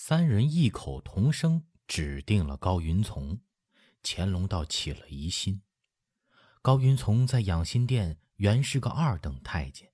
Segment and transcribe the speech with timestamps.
[0.00, 3.40] 三人异口同声指定了高云从，
[4.00, 5.60] 乾隆倒起了疑心。
[6.62, 9.92] 高云从在养心殿原是个二等太监，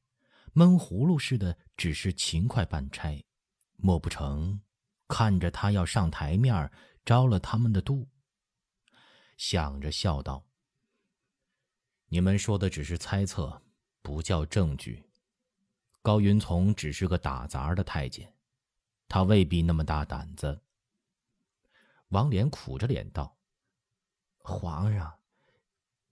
[0.53, 3.25] 闷葫芦似的，只是勤快办差，
[3.77, 4.61] 莫不成
[5.09, 6.71] 看着他要上台面，
[7.03, 8.07] 着了他们的妒？
[9.39, 10.45] 想着笑道
[12.09, 13.63] ：“你们说的只是猜测，
[14.03, 15.03] 不叫证据。
[16.03, 18.31] 高云从只是个打杂的太监。”
[19.15, 20.61] 他未必那么大胆子。
[22.09, 23.39] 王莲苦着脸道
[24.43, 25.21] ：“皇上，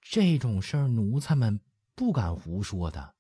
[0.01, 1.61] 这种事儿奴才们
[1.97, 3.17] 不敢胡说的。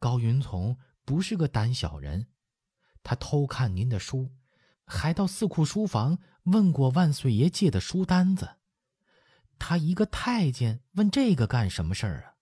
[0.00, 2.26] 高云从不是个胆小人，
[3.04, 4.28] 他偷看您的书，
[4.84, 8.56] 还到四库书房问过万岁爷借的书单子。
[9.56, 12.34] 他一个太监问这个干什么事儿啊？”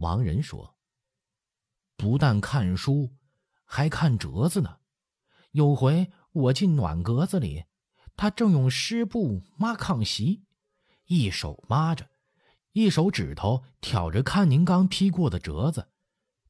[0.00, 0.78] 王仁说
[1.98, 3.14] ：“不但看书，
[3.66, 4.78] 还看折子呢。”
[5.52, 7.64] 有回我进暖阁子里，
[8.16, 10.42] 他正用湿布抹炕席，
[11.06, 12.08] 一手抹着，
[12.72, 15.88] 一手指头挑着看您刚批过的折子。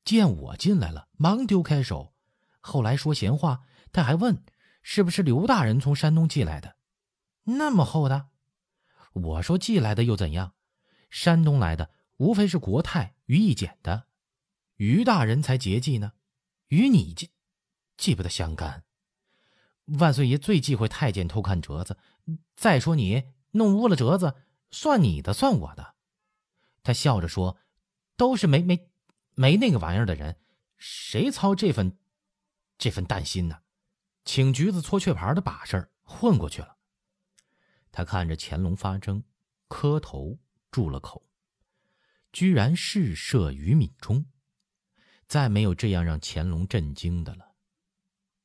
[0.04, 2.14] 见我进来了，忙丢开手。
[2.60, 3.62] 后来说闲话，
[3.92, 4.44] 他还问
[4.82, 6.76] 是不是刘大人从山东寄来的，
[7.44, 8.30] 那么厚的。
[9.12, 10.54] 我说寄来的又怎样？
[11.10, 14.06] 山东来的无非是国泰于义简的，
[14.76, 16.12] 于大人才节寄呢，
[16.68, 17.30] 与你记
[17.96, 18.84] 记不得相干。
[19.98, 21.98] 万岁爷最忌讳太监偷看折子。
[22.54, 24.34] 再说你弄污了折子，
[24.70, 25.94] 算你的，算我的。
[26.82, 27.58] 他笑着说
[28.16, 28.90] ：“都是没没
[29.34, 30.38] 没那个玩意儿的人，
[30.78, 31.98] 谁操这份
[32.78, 33.60] 这份担心呢？
[34.24, 36.76] 请橘子搓雀牌的把式混过去了。”
[37.92, 39.22] 他看着乾隆发怔，
[39.68, 40.38] 磕头
[40.70, 41.28] 住了口，
[42.32, 44.24] 居然是射于敏中，
[45.26, 47.51] 再没有这样让乾隆震惊的了。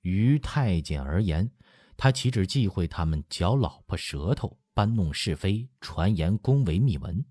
[0.10, 1.52] 于太监而言，
[1.98, 7.26] 他岂止忌讳他们嚼老婆舌头、搬弄是非、传言宫闱秘闻、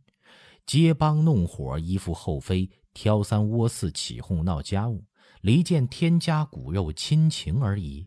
[0.66, 5.02] 结帮弄伙、依附后妃、挑三窝四、起哄闹家务、
[5.40, 8.06] 离间天家骨肉亲情而已。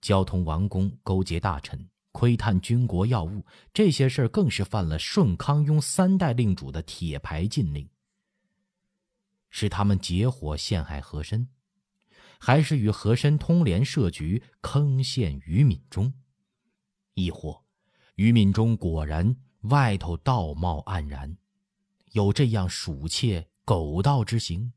[0.00, 3.44] 交通王公、勾结大臣、窥探军国要务，
[3.74, 7.86] 这些事儿更是犯了顺康雍三代令主的铁牌禁令，
[9.50, 11.46] 是他们结伙陷害和珅。
[12.42, 16.14] 还是与和珅通联设局坑陷于敏中，
[17.12, 17.62] 亦或
[18.14, 21.36] 于敏中果然外头道貌岸然，
[22.12, 24.72] 有这样鼠窃狗盗之行？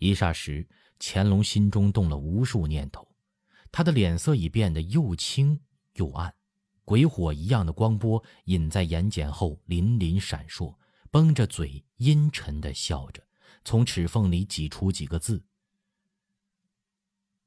[0.00, 0.68] 一霎时，
[0.98, 3.06] 乾隆心中动了无数念头，
[3.70, 5.60] 他的脸色已变得又青
[5.94, 6.34] 又暗，
[6.84, 10.76] 鬼火一样的光波隐在眼睑后粼粼闪烁，
[11.12, 13.22] 绷着嘴阴沉的笑着，
[13.64, 15.44] 从齿缝里挤出几个字。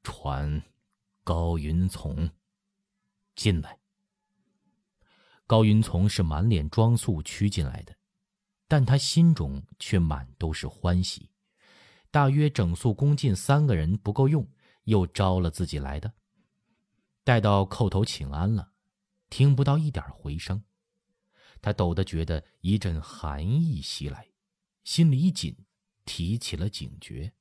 [0.04, 0.62] 传
[1.24, 2.30] 高云从
[3.34, 3.80] 进来。
[5.46, 7.96] 高云从是满脸装素屈进来的，
[8.68, 11.30] 但他心中却满都是欢喜。
[12.10, 14.48] 大约整肃恭进三个人不够用，
[14.84, 16.12] 又招了自己来的。
[17.24, 18.72] 待到叩头请安了，
[19.30, 20.62] 听不到一点回声，
[21.60, 24.28] 他陡的觉得一阵寒意袭来，
[24.84, 25.56] 心里一紧，
[26.04, 27.32] 提起了警觉。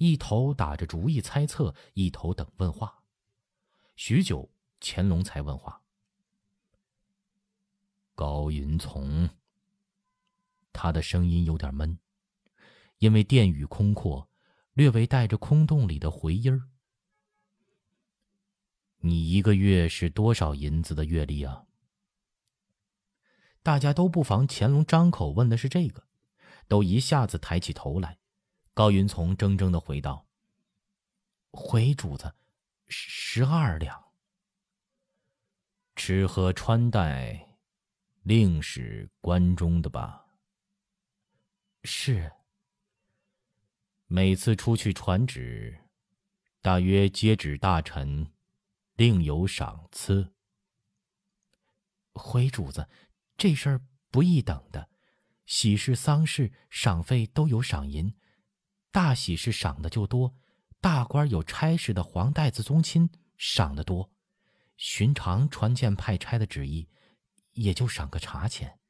[0.00, 3.02] 一头打着主意猜测，一头等问话。
[3.96, 4.50] 许久，
[4.80, 5.82] 乾隆才问话
[8.16, 9.28] ：“高云从。”
[10.72, 11.98] 他的声音有点闷，
[12.96, 14.26] 因为殿宇空阔，
[14.72, 16.62] 略微带着空洞里的回音儿。
[19.00, 21.66] 你一个月是多少银子的月例啊？
[23.62, 26.08] 大家都不妨乾隆张口问的是这个，
[26.68, 28.19] 都一下子抬起头来。
[28.80, 30.26] 高云从怔怔的回道
[31.52, 32.34] ：“回主子，
[32.88, 34.02] 十二两。
[35.94, 37.58] 吃喝穿戴，
[38.22, 40.24] 另是关中的吧？
[41.84, 42.32] 是。
[44.06, 45.78] 每次出去传旨，
[46.62, 48.32] 大约接旨大臣，
[48.94, 50.32] 另有赏赐。
[52.14, 52.88] 回主子，
[53.36, 54.88] 这事儿不易等的，
[55.44, 58.10] 喜事丧事赏费都有赏银。”
[58.92, 60.34] 大喜事赏的就多，
[60.80, 64.10] 大官有差事的黄带子宗亲赏的多，
[64.76, 66.88] 寻常传见派差的旨意，
[67.52, 68.80] 也就赏个茶钱，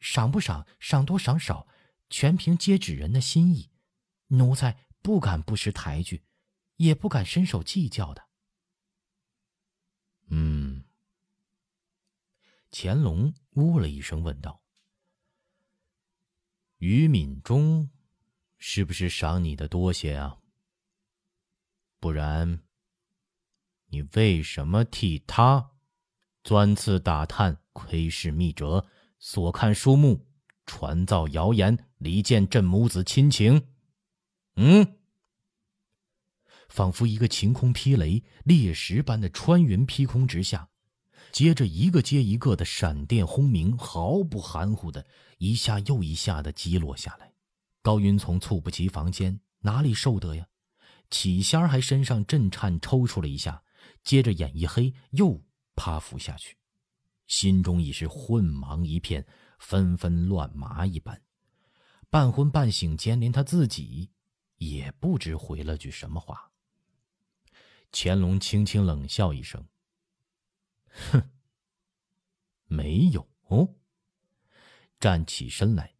[0.00, 1.68] 赏不赏，赏多赏少，
[2.10, 3.70] 全凭接旨人的心意，
[4.28, 6.24] 奴才不敢不识抬举，
[6.76, 8.26] 也不敢伸手计较的。
[10.28, 10.84] 嗯，
[12.72, 14.60] 乾隆呜了一声，问道
[16.78, 17.88] ：“于敏中。”
[18.58, 20.38] 是不是赏你的多些啊？
[22.00, 22.60] 不然，
[23.88, 25.72] 你为什么替他
[26.44, 28.86] 钻刺打探、窥视密折、
[29.18, 30.26] 所看书目、
[30.64, 33.66] 传造谣言、离间朕母子亲情？
[34.56, 34.96] 嗯？
[36.68, 40.68] 仿佛一个晴空霹雷、裂石般的穿云劈空直下，
[41.32, 45.06] 接着一个接一个的闪电轰鸣，毫不含糊的
[45.38, 47.25] 一下又一下的击落下来。
[47.86, 50.48] 高云从猝不及防间哪里受得呀？
[51.08, 53.62] 起先还身上震颤抽搐了一下，
[54.02, 55.40] 接着眼一黑又
[55.76, 56.56] 趴伏下去，
[57.28, 59.24] 心中已是混茫一片，
[59.60, 61.22] 纷纷乱麻一般。
[62.10, 64.10] 半昏半醒间，连他自己
[64.56, 66.50] 也不知回了句什么话。
[67.92, 69.64] 乾隆轻轻冷笑一声
[71.12, 71.30] ：“哼，
[72.64, 73.76] 没有哦。”
[74.98, 75.94] 站起身来，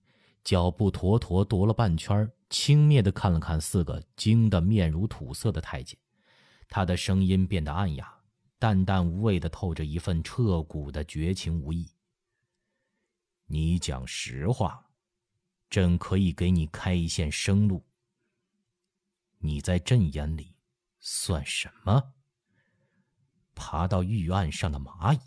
[0.46, 5.98] 脚步妥妥踱了半圈，轻蔑的看了看四个惊得面如土色的太监，
[6.68, 8.14] 他的声音变得暗哑，
[8.56, 11.90] 淡淡无味的透着一份彻骨的绝情无义。
[13.46, 14.86] 你讲实话，
[15.68, 17.84] 朕可以给你开一线生路。
[19.38, 20.54] 你在朕眼里。
[21.00, 22.14] 算什么？
[23.54, 25.20] 爬到玉案上的蚂蚁，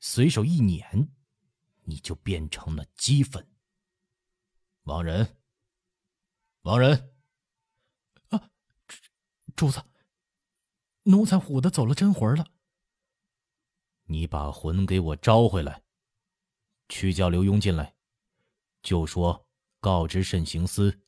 [0.00, 1.08] 随手一捻，
[1.84, 3.46] 你就变成了齑粉。
[4.90, 5.36] 王仁，
[6.62, 7.14] 王仁，
[8.30, 8.50] 啊，
[9.54, 9.80] 主子，
[11.04, 12.44] 奴才唬得走了真魂了。
[14.06, 15.84] 你把魂给我招回来，
[16.88, 17.94] 去叫刘墉进来，
[18.82, 19.46] 就说
[19.78, 21.00] 告知慎刑司，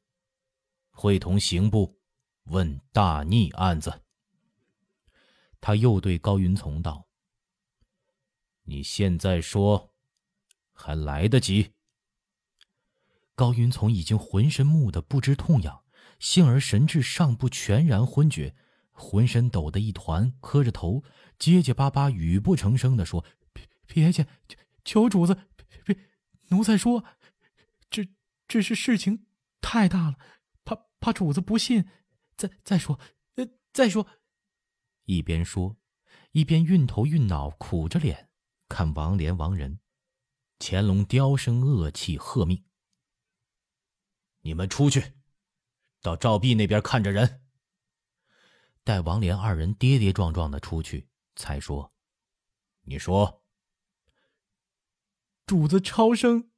[0.91, 2.01] 会同刑部。
[2.45, 4.05] 问大逆案子，
[5.61, 7.09] 他又对高云从道
[8.63, 9.93] ：“你现在说，
[10.73, 11.75] 还来得及。”
[13.43, 15.83] 高云从已经浑身木的不知痛痒，
[16.21, 18.55] 幸而神志尚不全然昏厥，
[18.93, 21.03] 浑身抖得一团，磕着头，
[21.41, 24.29] 结结巴巴、语不成声的说：“别别介，
[24.85, 25.37] 求主子，
[25.85, 25.99] 别，
[26.51, 27.05] 奴才说，
[27.91, 28.07] 这
[28.47, 29.27] 这是事情
[29.61, 30.19] 太大了，
[30.65, 31.85] 怕怕主子不信。”
[32.39, 33.01] 再再说，
[33.35, 34.07] 呃，再说。
[35.07, 35.77] 一边说，
[36.31, 38.29] 一边晕头晕脑，苦着脸
[38.69, 39.81] 看王连、王仁。
[40.61, 42.63] 乾隆刁声恶气，喝命
[44.43, 45.15] ：“你们出去，
[46.01, 47.41] 到赵壁那边看着人。”
[48.85, 51.93] 待王连二人跌跌撞撞的出去，才说
[52.83, 53.43] ：“你说，
[55.47, 56.51] 主子超生。”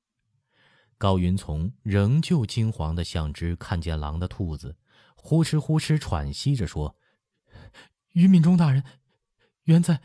[0.96, 4.78] 高云从仍旧惊惶的像只看见狼的兔子。
[5.16, 6.98] 呼哧呼哧喘息着说
[8.12, 8.84] ：“于敏中大人，
[9.64, 10.00] 原在，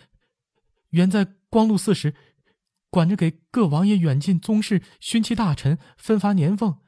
[0.89, 2.15] 原在光禄寺时，
[2.89, 6.81] 管着给各王爷远近宗室勋戚大臣分发年俸。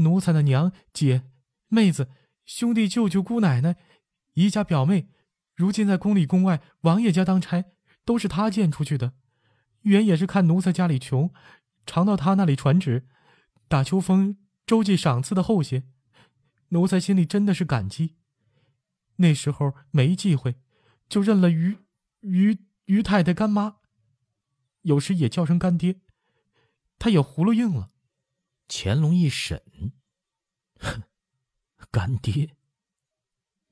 [0.00, 1.24] 奴才的娘、姐、
[1.68, 2.08] 妹子、
[2.44, 3.76] 兄弟、舅舅、姑奶奶、
[4.34, 5.08] 姨家表妹，
[5.54, 7.64] 如今在宫里宫外王爷家当差，
[8.04, 9.14] 都是他荐出去的。
[9.82, 11.32] 原也是看奴才家里穷，
[11.86, 13.06] 常到他那里传旨，
[13.68, 14.36] 打秋风
[14.66, 15.84] 周济赏赐的厚些。”
[16.72, 18.14] 奴才心里真的是感激。
[19.16, 20.54] 那时候没忌讳，
[21.08, 21.78] 就认了于
[22.20, 23.78] 于于太太干妈，
[24.82, 26.00] 有时也叫声干爹。
[26.98, 27.90] 他也葫芦应了。
[28.72, 29.60] 乾隆一审，
[30.78, 31.02] 哼，
[31.90, 32.56] 干爹。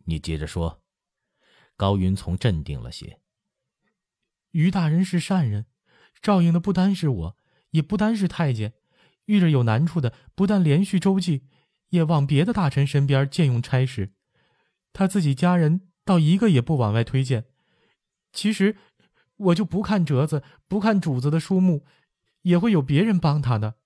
[0.06, 0.82] 你接着说。
[1.76, 3.20] 高云从镇定了些。
[4.50, 5.66] 于大人是善人，
[6.20, 7.36] 照应的不单是我，
[7.70, 8.74] 也不单是太监。
[9.26, 11.46] 遇着有难处的，不但连续周济。
[11.90, 14.12] 也往别的大臣身边借用差事，
[14.92, 17.46] 他自己家人倒一个也不往外推荐。
[18.32, 18.76] 其实，
[19.36, 21.86] 我就不看折子，不看主子的书目，
[22.42, 23.77] 也会有别人帮他的。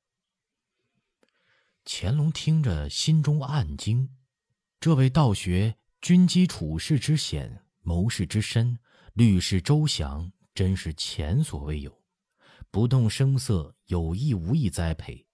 [1.84, 4.08] 乾隆听着，心中暗惊：
[4.78, 8.78] 这位道学军机处事之险，谋士之深，
[9.14, 12.02] 虑事周详，真是前所未有。
[12.70, 15.26] 不动声色，有意无意栽培，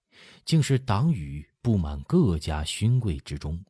[0.44, 1.46] 竟是党羽。
[1.60, 3.62] 布满各家勋贵之中。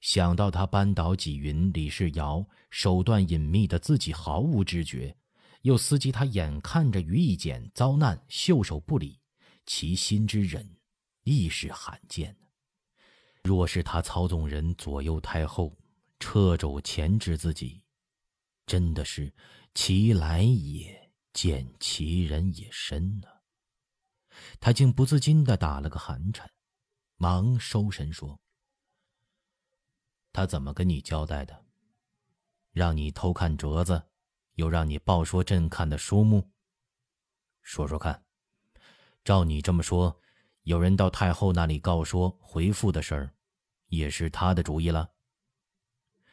[0.00, 5.16] 想到他扳倒纪云、李世尧，手段隐秘的自己毫无知觉，
[5.62, 9.20] 又思及他眼看着于义简遭难，袖手不理，
[9.64, 10.68] 其心之忍
[11.28, 12.48] 亦是罕见的。
[13.42, 15.76] 若是他操纵人左右太后，
[16.18, 17.84] 掣肘钳制自己，
[18.66, 19.32] 真的是
[19.74, 23.28] 其来也见其人也深呢。
[24.58, 26.50] 他竟不自禁的打了个寒颤。
[27.16, 28.40] 忙收神说
[30.32, 31.64] ：“他怎么跟你交代的？
[32.70, 34.00] 让你偷看折子，
[34.54, 36.48] 又让你报说朕看的书目。
[37.62, 38.24] 说说看，
[39.24, 40.20] 照你这么说，
[40.68, 43.34] 有人到太后那里告说回复的事儿，
[43.86, 45.10] 也是他的主意了？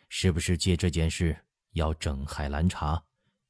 [0.10, 3.02] 是不是借这件事要整海兰察，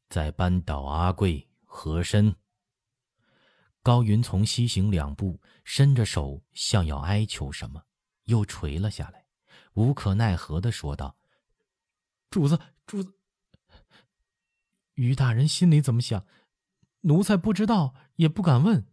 [0.10, 2.36] 再扳倒阿贵和珅。
[3.82, 7.84] 高云从西行两步，伸着手，像要哀求什么，
[8.25, 9.25] 又垂了下来，
[9.74, 11.18] 无可奈何的说道
[12.30, 13.12] ：“主子，主子，
[14.94, 16.27] 于大人心里怎么想，
[17.01, 18.86] 奴才不知道，也不敢问。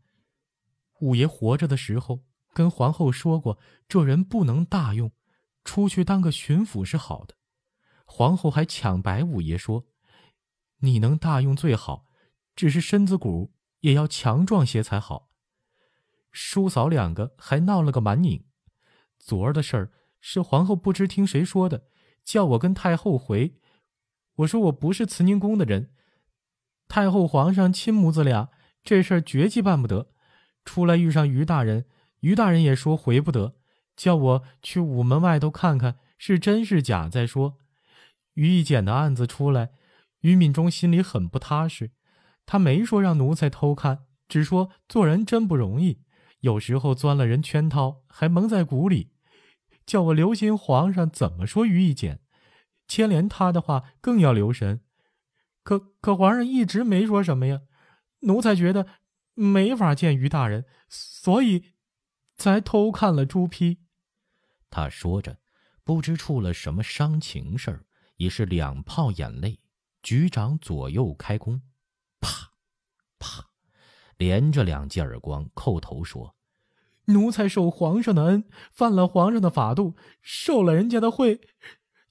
[1.02, 5.12] 五爷活着的时候，跟皇后说过，这人不能大用，
[5.64, 7.34] 出去当个巡抚是好的。
[8.06, 9.86] 皇后还抢白五爷说，
[10.78, 12.06] 你能大用最好，
[12.56, 15.28] 只是身子骨。”也要强壮些才好。
[16.30, 18.44] 叔嫂两个还闹了个蛮拧。
[19.18, 21.88] 昨儿的事儿是皇后不知听谁说的，
[22.22, 23.58] 叫我跟太后回。
[24.36, 25.92] 我说我不是慈宁宫的人。
[26.86, 28.50] 太后皇上亲母子俩，
[28.84, 30.12] 这事儿绝技办不得。
[30.64, 31.86] 出来遇上于大人，
[32.20, 33.54] 于大人也说回不得，
[33.96, 37.58] 叫我去午门外头看看是真是假再说。
[38.34, 39.72] 于一简的案子出来，
[40.20, 41.90] 于敏中心里很不踏实。
[42.46, 46.00] 他没说让奴才偷看，只说做人真不容易，
[46.40, 49.10] 有时候钻了人圈套，还蒙在鼓里，
[49.84, 52.20] 叫我留心皇上怎么说于一简，
[52.88, 54.80] 牵连他的话更要留神。
[55.62, 57.60] 可可皇上一直没说什么呀，
[58.20, 58.86] 奴才觉得
[59.34, 61.72] 没法见于大人，所以
[62.36, 63.78] 才偷看了朱批。
[64.70, 65.38] 他说着，
[65.84, 67.84] 不知出了什么伤情事儿，
[68.16, 69.60] 已是两泡眼泪，
[70.02, 71.60] 局长左右开弓。
[72.20, 72.52] 啪，
[73.18, 73.50] 啪，
[74.16, 76.36] 连着两记耳光，叩头说
[77.06, 81.40] ：“奴才受皇上的恩，犯了皇上的法度，受了人家的贿，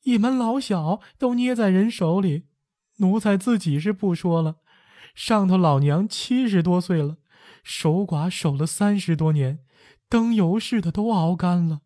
[0.04, 2.48] 一门老小都捏在人手里。
[2.98, 4.58] 奴才自己是不说了，
[5.16, 7.18] 上头老娘七十多岁了，
[7.64, 9.60] 守寡守了三十多年，
[10.10, 11.82] 灯油似的都熬干了。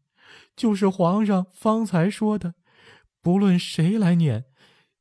[0.56, 2.56] 就是皇上方才说的，
[3.22, 4.46] 不论谁来撵，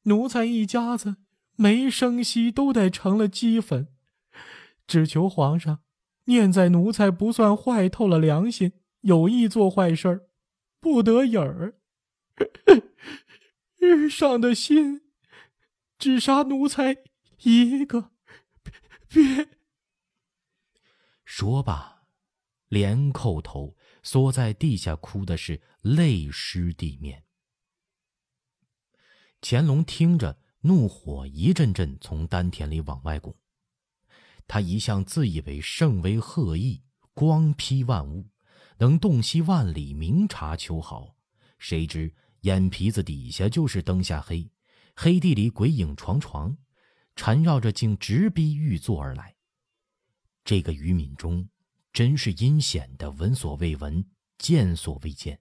[0.05, 1.17] 奴才一家子。”
[1.57, 3.87] 没生息都得成了齑粉，
[4.89, 5.83] 只求皇上
[6.25, 10.27] 念在奴才不算坏透了良心，有意做坏事儿，
[10.81, 11.77] 不得影儿。
[13.79, 15.03] 日 上的心，
[15.97, 16.97] 只杀奴才
[17.45, 18.11] 一个，
[21.25, 22.07] 说罢，
[22.69, 27.25] 连叩头，缩在地下哭的是泪湿地面。
[29.41, 30.39] 乾隆听着。
[30.67, 33.37] 怒火一阵阵从丹田里往外拱，
[34.47, 36.81] 他一向自以为圣威赫奕，
[37.13, 38.31] 光披万物，
[38.79, 41.15] 能洞悉万里，明察秋毫。
[41.59, 44.51] 谁知眼皮子底下就是灯下黑，
[44.97, 46.57] 黑地里鬼影幢幢，
[47.17, 49.35] 缠绕着竟直逼玉座而来。
[50.45, 51.49] 这个于敏中，
[51.93, 54.05] 真是阴险的，闻所未闻，
[54.39, 55.41] 见所未见，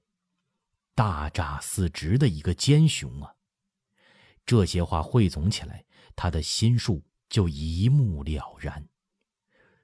[0.95, 3.33] 大诈四直的一个奸雄啊！
[4.45, 8.87] 这些话汇总起来，他的心术就一目了然。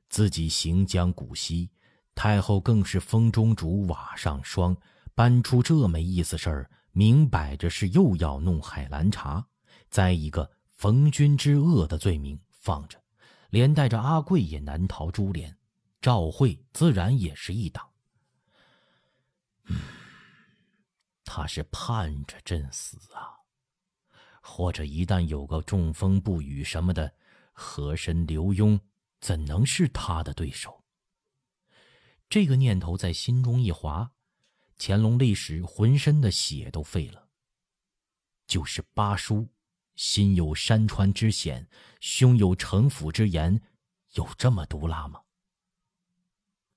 [0.09, 1.69] 自己行将古稀，
[2.15, 4.75] 太后更是风中烛，瓦上霜，
[5.13, 9.47] 搬出这没意思事儿，明摆着是又要弄海兰察，
[9.89, 12.97] 再一个逢君之恶的罪名放着，
[13.49, 15.53] 连带着阿贵也难逃株连，
[15.99, 17.91] 赵慧自然也是一党。
[19.65, 19.77] 嗯，
[21.25, 23.35] 他是盼着朕死啊。
[24.41, 27.13] 或者一旦有个中风不语什么的，
[27.51, 28.79] 和珅、刘墉
[29.19, 30.81] 怎能是他的对手？
[32.29, 34.09] 这个念头在心中一滑，
[34.77, 37.27] 乾隆立时浑身的血都废了。
[38.47, 39.45] 就是八叔，
[39.99, 41.67] 心有山川之险，
[41.99, 43.61] 胸有城府之言，
[44.13, 45.21] 有这么毒辣吗？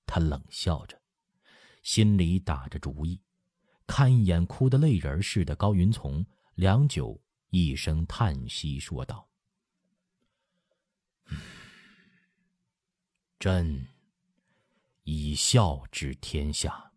[0.04, 1.00] 他冷笑着，
[1.84, 3.22] 心里打着主意，
[3.86, 6.26] 看一眼哭得泪人似的高云从，
[6.56, 7.22] 良久。
[7.50, 9.28] 一声叹息，说道
[13.38, 13.86] ：“朕
[15.04, 16.92] 以孝治天下，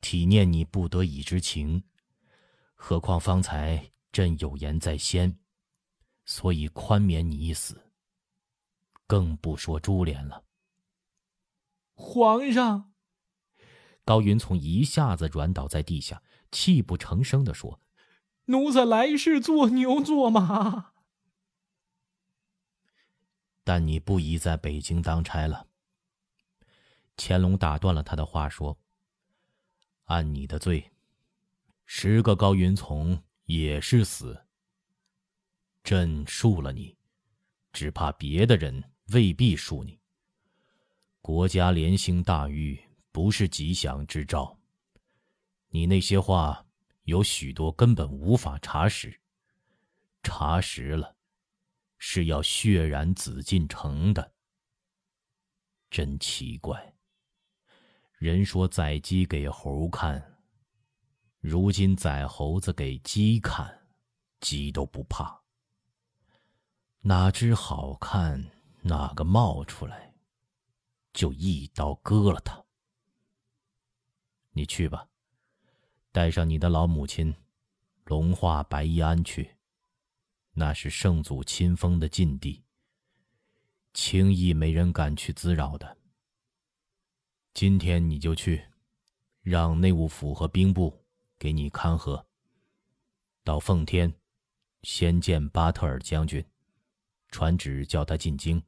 [0.00, 1.84] 体念你不得已之情。
[2.74, 5.38] 何况方才朕有言在先，
[6.24, 7.90] 所以宽免你一死。
[9.06, 10.44] 更不说株连了。”
[11.94, 12.92] 皇上，
[14.04, 17.80] 高云从一下子软倒在地下，泣不成声的说。
[18.46, 20.92] 奴才来世做牛做马，
[23.62, 25.68] 但你不宜在北京当差了。
[27.16, 28.76] 乾隆打断了他的话，说
[30.06, 30.90] ：“按你的罪，
[31.86, 34.46] 十个高云从也是死。
[35.82, 36.96] 朕恕了你，
[37.72, 38.82] 只怕别的人
[39.12, 39.98] 未必恕你。
[41.20, 42.80] 国家连兴大狱，
[43.10, 44.58] 不是吉祥之兆。
[45.68, 46.64] 你那些话。”
[47.04, 49.20] 有许多根本无法查实，
[50.22, 51.16] 查实了，
[51.98, 54.34] 是要血染紫禁城的。
[55.90, 56.94] 真奇怪。
[58.18, 60.41] 人说宰鸡给猴看，
[61.42, 63.88] 如今宰猴子给鸡看，
[64.40, 65.42] 鸡都不怕。
[67.00, 70.14] 哪只好看哪个冒出来，
[71.12, 72.64] 就一刀割了他。
[74.52, 75.08] 你去吧，
[76.12, 77.34] 带上你的老母亲，
[78.04, 79.56] 龙化白衣庵去。
[80.52, 82.62] 那是圣祖亲封的禁地，
[83.92, 85.98] 轻易没人敢去滋扰的。
[87.52, 88.64] 今天你就去，
[89.42, 91.01] 让内务府和兵部
[91.42, 92.24] 给你看河。
[93.42, 94.14] 到奉天，
[94.84, 96.44] 先见巴特尔将军，
[97.30, 98.62] 传旨叫他进京，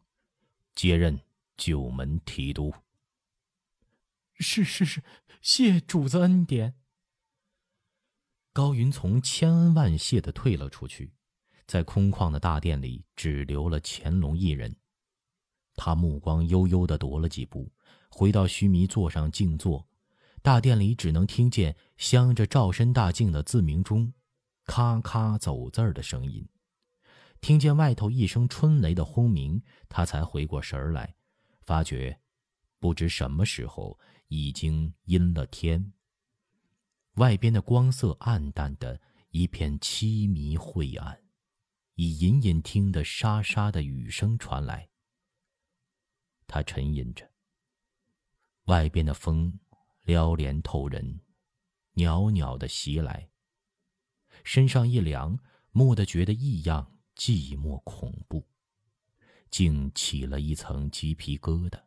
[0.75, 1.16] 接任
[1.57, 2.75] 九门提督。
[4.40, 5.00] 是是是，
[5.40, 6.75] 谢主子恩典。
[8.52, 11.12] 高云从千恩万谢的退了出去，
[11.69, 14.75] 在空旷的大殿里，只留了乾隆一人。
[15.76, 17.71] 他目光悠悠的踱了几步。
[18.11, 19.87] 回到须弥座上静坐，
[20.45, 24.13] 大殿里只能听见镶着照身大镜的自鸣钟，
[24.67, 26.47] 咔咔走字儿的声音。
[27.41, 31.15] 听见外头一声春雷的轰鸣，他才回过神儿来，
[31.63, 32.21] 发觉
[32.79, 33.99] 不知什么时候
[34.29, 35.95] 已经阴了天。
[37.15, 41.23] 外边的光色暗淡的一片凄迷晦暗，
[41.95, 44.91] 已隐隐听得沙沙的雨声传来。
[46.47, 47.31] 他沉吟着。
[48.67, 49.59] 外边的风
[50.04, 51.20] 撩帘透人，
[51.94, 53.28] 袅袅的袭来。
[54.42, 55.38] 身上一凉，
[55.73, 58.46] 蓦地觉得异样寂寞恐怖，
[59.50, 61.80] 竟起了一层鸡皮疙瘩。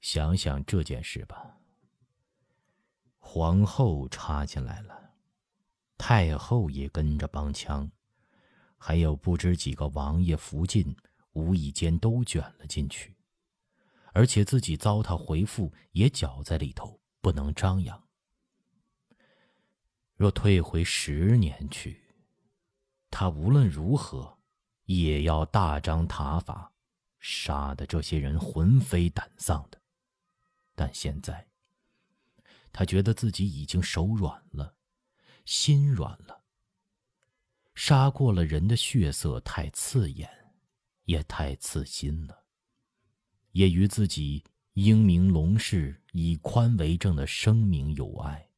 [0.00, 1.58] 想想这件事吧，
[3.18, 5.12] 皇后插进来了，
[5.98, 7.90] 太后也跟着帮腔，
[8.78, 10.96] 还有不知几个王爷、福晋，
[11.32, 13.14] 无意间都卷了进去。
[14.12, 18.08] 而且自己糟蹋回复也搅在里头，不能张扬。
[20.16, 22.02] 若退回十年去，
[23.10, 24.38] 他无论如何
[24.84, 26.72] 也要大张塔法，
[27.18, 29.80] 杀的这些人魂飞胆丧的。
[30.74, 31.48] 但现在，
[32.72, 34.74] 他觉得自己已经手软了，
[35.44, 36.42] 心软了。
[37.74, 40.28] 杀过了人的血色太刺眼，
[41.04, 42.44] 也太刺心了。
[43.52, 48.48] 也与自己英明隆世以宽为正的声名有碍。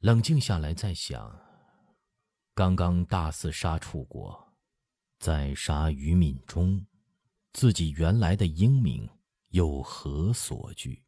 [0.00, 1.36] 冷静下来再想，
[2.54, 4.52] 刚刚大肆杀楚国，
[5.18, 6.86] 再杀于敏中，
[7.52, 9.08] 自己原来的英明
[9.48, 11.02] 有何所惧？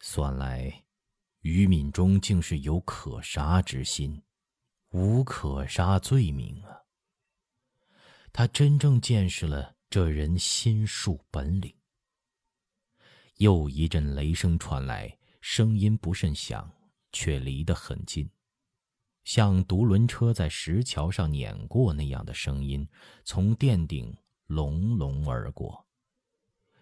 [0.00, 0.84] 算来，
[1.40, 4.22] 于敏中竟是有可杀之心，
[4.90, 6.82] 无可杀罪名啊！
[8.32, 9.75] 他真正见识了。
[9.88, 11.74] 这人心术本领。
[13.36, 16.72] 又一阵雷声传来，声音不甚响，
[17.12, 18.30] 却离得很近，
[19.24, 22.88] 像独轮车在石桥上碾过那样的声音，
[23.24, 25.86] 从殿顶隆隆而过。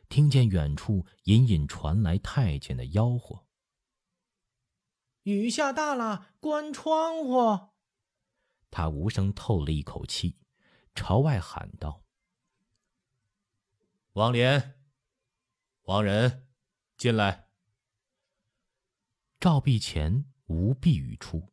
[0.08, 3.46] 听见远处隐隐传来太监的吆喝
[5.24, 7.72] ：“雨下大了，关窗户。”
[8.70, 10.36] 他无声透了一口气，
[10.94, 12.03] 朝外喊道。
[14.14, 14.77] 王莲，
[15.87, 16.46] 王仁，
[16.96, 17.48] 进来。
[19.40, 21.53] 照壁前无避语出，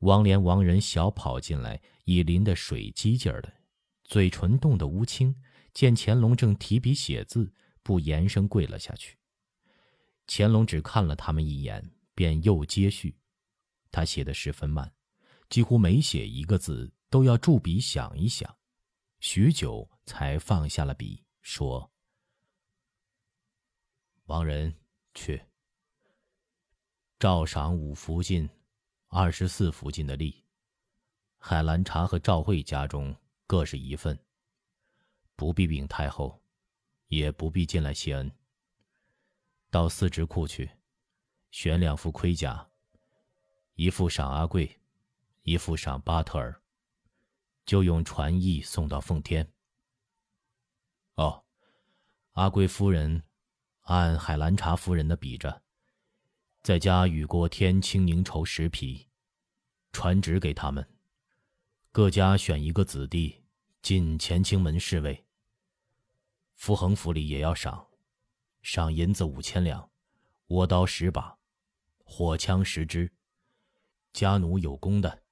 [0.00, 3.50] 王莲、王仁小跑进来，已淋得水激劲儿的，
[4.04, 5.34] 嘴唇冻得乌青。
[5.72, 7.50] 见乾隆正提笔写字，
[7.82, 9.16] 不言声跪了下去。
[10.26, 11.82] 乾隆只看了他们一眼，
[12.14, 13.18] 便又接续。
[13.90, 14.94] 他写的十分慢，
[15.48, 18.54] 几乎每写一个字都要驻笔想一想，
[19.20, 21.25] 许久才放下了笔。
[21.48, 21.88] 说
[24.26, 24.74] ：“王仁
[25.14, 25.40] 去，
[27.20, 28.50] 照赏五福晋、
[29.06, 30.42] 二十四福晋的吏，
[31.38, 33.14] 海兰察和赵惠家中
[33.46, 34.18] 各是一份。
[35.36, 36.42] 不必禀太后，
[37.06, 38.30] 也不必进来谢恩。
[39.70, 40.68] 到司职库去，
[41.52, 42.68] 选两副盔甲，
[43.74, 44.80] 一副赏阿贵，
[45.42, 46.60] 一副赏巴特尔，
[47.64, 49.48] 就用传驿送到奉天。”
[51.16, 51.44] 哦，
[52.32, 53.22] 阿贵夫人
[53.82, 55.62] 按海兰察夫人的比着，
[56.62, 59.08] 再加雨过天青凝绸十匹，
[59.92, 60.86] 传旨给他们，
[61.90, 63.44] 各家选一个子弟
[63.80, 65.24] 进乾清门侍卫。
[66.54, 67.86] 福恒府里也要赏，
[68.60, 69.90] 赏银子五千两，
[70.48, 71.38] 倭刀十把，
[72.04, 73.10] 火枪十支，
[74.12, 75.22] 家奴有功的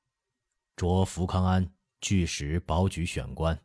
[0.77, 1.75] 着福康安
[2.09, 3.63] 御史保举选官。